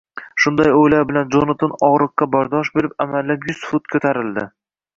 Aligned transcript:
Shunday 0.43 0.71
o‘ylar 0.77 1.03
bilan 1.11 1.29
Jonatan, 1.35 1.75
og‘riqqa 1.89 2.29
bardosh 2.37 2.73
berib, 2.79 2.99
amallab 3.07 3.47
yuz 3.51 3.63
fut 3.69 3.95
ko‘tarildi. 3.95 4.51